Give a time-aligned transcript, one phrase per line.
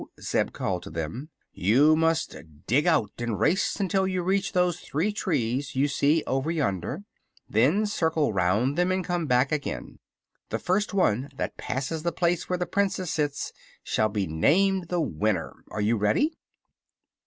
[0.19, 5.11] '"Zeb called to them, "you must dig out and race until you reach those three
[5.13, 7.03] trees you see over yonder.
[7.47, 9.99] Then circle 'round them and come back again.
[10.49, 13.53] The first one that passes the place where the Princess sits
[13.83, 15.57] shall be named the winner.
[15.69, 16.33] Are you ready?"